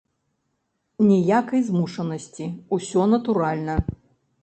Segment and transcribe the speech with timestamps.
[1.09, 3.75] Ніякай змушанасці, усё натуральна.